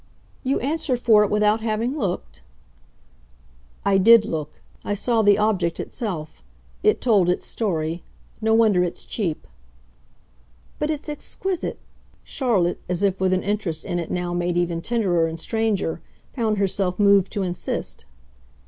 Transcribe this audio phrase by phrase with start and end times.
[0.41, 2.41] "You answer for it without having looked?"
[3.85, 4.59] "I did look.
[4.83, 6.41] I saw the object itself.
[6.81, 8.01] It told its story.
[8.41, 9.45] No wonder it's cheap."
[10.79, 11.77] "But it's exquisite,"
[12.23, 16.01] Charlotte, as if with an interest in it now made even tenderer and stranger,
[16.33, 18.05] found herself moved to insist.